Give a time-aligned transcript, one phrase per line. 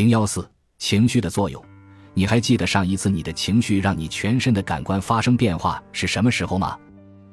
[0.00, 0.48] 零幺四
[0.78, 1.62] 情绪的作用，
[2.14, 6.74] 你还记得上一次你的情绪让你全身的感官发生变化是什么时候吗？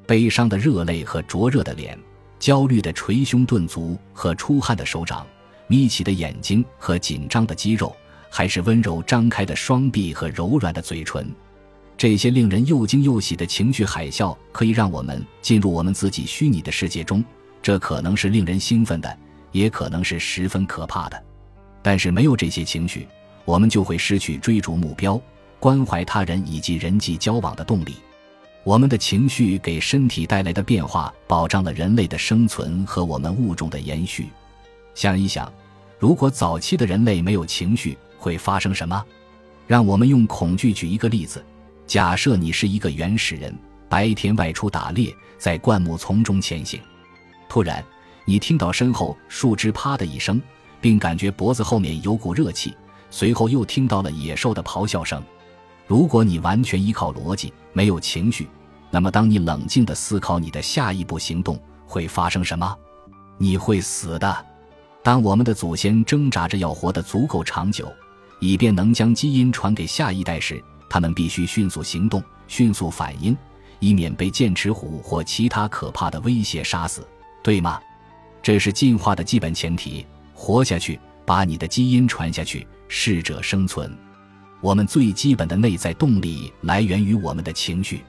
[0.05, 1.97] 悲伤的热泪和灼热的脸，
[2.39, 5.25] 焦虑的捶胸顿足和出汗的手掌，
[5.67, 7.95] 眯起的眼睛和紧张的肌肉，
[8.29, 11.33] 还是温柔张开的双臂和柔软的嘴唇？
[11.95, 17.23] 这些令人又惊又喜的情绪海啸，可以让我们进入我们自己虚拟的世界中。
[17.61, 19.17] 这可能是令人兴奋的，
[19.53, 21.23] 也可能是十分可怕的。
[21.87, 23.07] 但是没有这些情绪，
[23.45, 25.17] 我们就会失去追逐目标、
[25.57, 27.95] 关怀他人以及人际交往的动力。
[28.65, 34.27] 我们的情绪给身体带来的变化，保障了人类的生存和我们物种的延续。
[34.95, 35.49] 想一想，
[35.97, 39.01] 如果早期的人类没有情绪，会发生什么？
[39.65, 41.41] 让我们用恐惧举一个例子：
[41.85, 43.57] 假设你是一个原始人，
[43.87, 46.81] 白天外出打猎，在灌木丛中前行，
[47.47, 47.81] 突然
[48.25, 50.41] 你听到身后树枝啪的一声，
[50.81, 52.75] 并感觉脖子后面有股热气，
[53.09, 55.21] 随后又听到了野兽的咆哮声。
[55.85, 58.47] 如果你完全依靠逻辑，没有情绪，
[58.89, 62.77] 那么，当你冷静地思考你的下一步行动会发生什么，
[63.37, 64.45] 你会死的。
[65.03, 67.91] 当我们的祖先挣扎着要活得足够长久，
[68.39, 73.35] 以便能将基因传给下一代时，他们必须迅速行动、迅速反应，
[73.79, 77.07] 以免被剑齿虎或其他可怕的威胁杀死，
[77.41, 77.79] 对吗？
[78.43, 80.05] 这是进化的基本前提。
[80.39, 83.91] 活下去，把你的基因传下去，适者生存。
[84.61, 88.03] 我们最基本的内在动力来源于我们的情绪。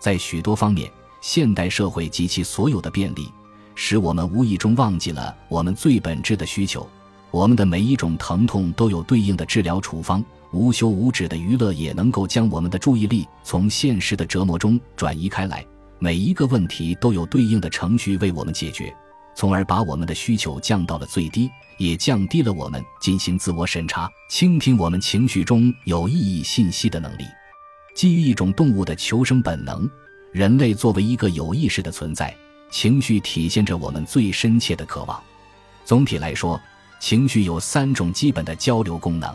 [0.00, 3.30] 在许多方面，现代社会及其所有的便利，
[3.74, 6.88] 使我们无意中忘记了我们最本质的需求。
[7.30, 15.62] 我们的每一种疼痛都有对应的治疗处方，无休无止的娱乐也能够将我们的注意力从现实的折磨中转移开来。
[15.98, 18.94] 每一个问题都有对应的程序为我们解决，
[19.38, 27.24] 从而把我们的需求降到了最低，也降低了我们进行自我审查、倾听我们情绪中有意义信息的能力。
[27.94, 29.88] 基于一种动物的求生本能，
[30.32, 32.36] 人类作为一个有意识的存在，
[32.68, 35.22] 情绪体现着我们最深切的渴望。
[35.84, 36.60] 总体来说，
[36.98, 39.32] 情绪有三种基本的交流功能。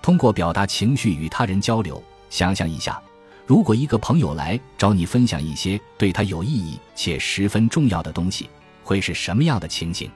[0.00, 2.98] 通过表达情绪与他人交流，想象一下，
[3.44, 8.48] 如果一个朋友来找你分享一些对他有意义且十分重要的东西，
[8.86, 10.08] 会是什么样的情形？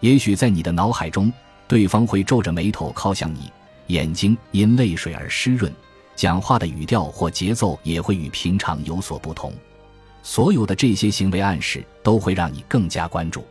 [0.00, 1.32] 也许在你的脑海中，
[1.66, 3.50] 对方会皱着眉头靠向你，
[3.86, 5.72] 眼睛因泪水而湿润。
[6.14, 9.50] 讲话的语调或节奏也会与平常有所不同，
[10.22, 13.46] 所有的这些行为暗示都会让你更加关注，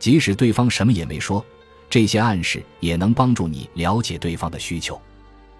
[0.00, 1.44] 即使对方什么也没说，
[1.88, 5.00] 这些暗示也能帮助你了解对方的需求。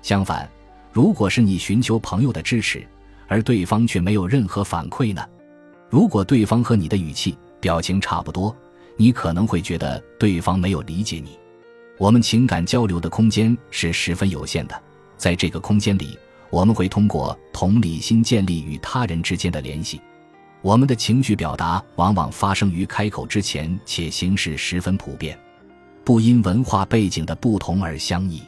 [0.02, 0.50] 相反，
[0.90, 2.84] 如果是你寻求朋友的支持，
[3.28, 5.24] 而对方却没有任何反馈呢？
[5.88, 8.54] 如果对方和你的语气、表情差不多，
[8.96, 11.38] 你可能会觉得对方没有理解你。
[11.96, 14.82] 我们情感交流的空间是十分有限的，
[15.16, 16.18] 在这个空间里。
[16.50, 19.98] 我们会通过同理心建立与他人之间的联系。
[20.60, 25.38] 我们的情绪表达往往发生于开口之前，且形式十分普遍，
[26.04, 28.42] 不因文化背景的不同而相异。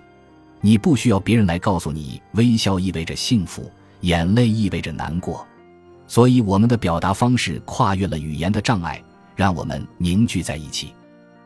[0.60, 3.70] 你不需要别人来告诉你，微笑意味着幸福，
[4.00, 5.46] 眼泪意味着难过。
[6.06, 9.02] 所以，我们的表达方式跨越了语言的障碍，
[9.34, 10.92] 让我们凝聚在一起。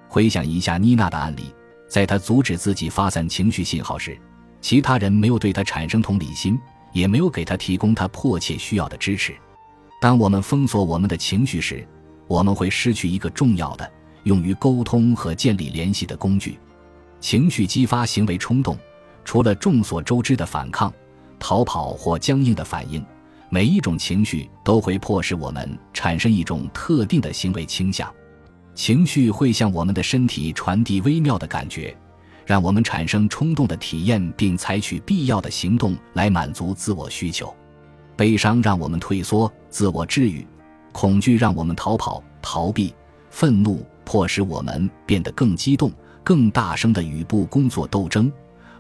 [0.09, 1.55] 回想一下妮娜的案例，
[1.89, 4.19] 在她阻止自己发散情绪信号时。
[4.61, 6.59] 其他人没有对她产生同理心，
[6.93, 9.33] 也没有给她提供她迫切需要的支持。
[10.01, 11.87] 当我们封锁我们的情绪时，
[12.27, 13.89] 我们会失去一个重要的
[14.25, 16.59] 用于沟通和建立联系的工具。
[17.21, 18.77] 情绪激发行为冲动，
[19.25, 20.93] 除了众所周知的反抗、
[21.39, 23.05] 逃跑或僵硬的反应，
[23.51, 28.13] 每一种情绪都会迫使我们产生一种特定的行为倾向。
[28.75, 31.97] 情绪会向我们的身体传递微妙的感觉。
[32.47, 37.55] 让我们产生冲动的体验，并采取必要的行动来满足自我需求。
[38.17, 40.47] 悲伤让我们退缩、自我治愈；
[40.91, 42.91] 恐惧让我们逃跑、逃避；
[43.29, 45.93] 愤怒迫使我们变得更激动、
[46.25, 48.31] 更大声的与不工作斗争；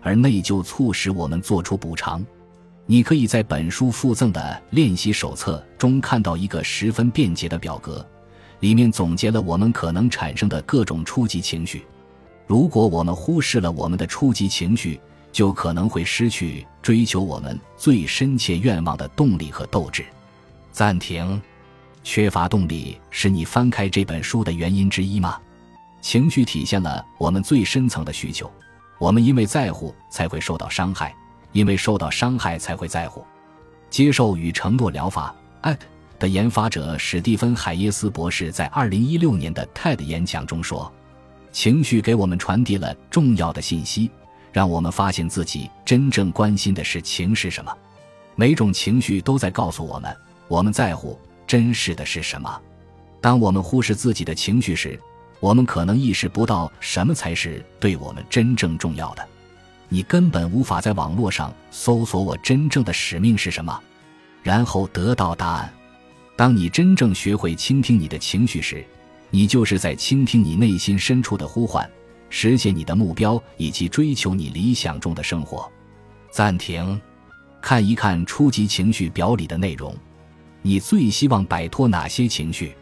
[0.00, 2.24] 而内疚促使我们做出补偿。
[2.90, 8.04] 你可以在本书附赠的练习手册中看到一个十分便捷的表格，
[8.60, 11.84] 里面总结了我们可能产生的各种初级情绪。
[12.46, 14.98] 如果我们忽视了我们的初级情绪，
[15.30, 20.02] 就可能会失去追求我们最深切愿望的动力和斗志。
[20.72, 21.38] 暂停，
[22.02, 25.38] 缺乏动力是你翻开这本书的原因之一吗？
[26.00, 28.50] 情绪体现了我们最深层的需求。
[28.98, 31.14] 我们因为在乎才会受到伤害，
[31.58, 33.24] 因为受到伤害才会在乎。
[33.90, 35.78] 接受与承诺疗法 （ACT）
[36.20, 40.92] 的研发者史蒂芬·海耶斯博士在二零一六年的 TED 演讲中说。
[41.50, 44.08] 情绪给我们传递了重要的信息，
[44.52, 47.76] 让我们发现自己真正关心的事情是什么。
[48.36, 50.16] 每种情绪都在告诉我们，
[50.46, 52.60] 我们在乎、真实的是什么。
[53.20, 55.00] 当我们忽视自己的情绪时，
[55.40, 59.26] 我们可能意识不到什么才是对我们真正重要的。
[59.88, 63.80] 你根本无法在网络上搜索“我真正的使命是什么”，
[64.42, 65.72] 然后得到答案。
[66.36, 68.84] 当你真正学会倾听你的情绪时，
[69.30, 71.88] 你就是在倾听你内心深处的呼唤，
[72.30, 75.70] 实现你的目标以及追求你理想中的生活。
[76.30, 77.00] 暂停，
[77.60, 79.96] 看一看初级情绪表里的内容。
[80.60, 82.76] 你最希望摆脱哪些情绪？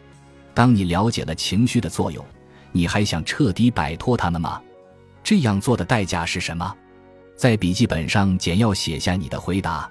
[0.53, 2.23] 当你了解了情绪的作用，
[2.71, 4.61] 你还想彻底摆脱它们吗？
[5.23, 6.75] 这样做的代价是什么？
[7.37, 9.87] 在笔记本上简要写下你的回答。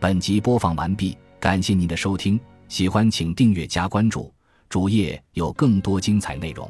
[0.00, 4.34] 本集播放完毕，感谢您的收听，喜欢请订阅加关注，
[4.68, 6.68] 主页有更多精彩内容。